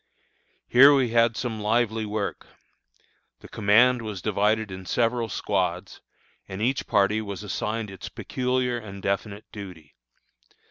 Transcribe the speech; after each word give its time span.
Here 0.67 0.95
we 0.95 1.09
had 1.09 1.37
some 1.37 1.59
lively 1.59 2.07
work. 2.07 2.47
The 3.41 3.47
command 3.47 4.01
was 4.01 4.19
divided 4.19 4.71
in 4.71 4.87
several 4.87 5.29
squads, 5.29 6.01
and 6.47 6.59
each 6.59 6.87
party 6.87 7.21
was 7.21 7.43
assigned 7.43 7.91
its 7.91 8.09
peculiar 8.09 8.79
and 8.79 9.03
definite 9.03 9.45
duty. 9.51 9.93